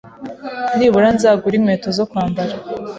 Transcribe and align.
nibura 0.77 1.07
nzagure 1.15 1.55
inkweto 1.57 1.87
zo 1.97 2.05
kwambara 2.09 2.53